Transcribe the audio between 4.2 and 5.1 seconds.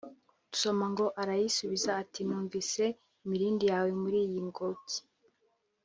iyi ngobyi